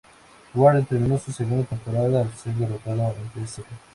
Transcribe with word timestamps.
Warren 0.55 0.83
terminó 0.87 1.19
su 1.19 1.31
segunda 1.31 1.63
temporada 1.67 2.21
al 2.21 2.33
ser 2.33 2.55
derrotado 2.55 3.05
ante 3.21 3.43
St. 3.43 3.63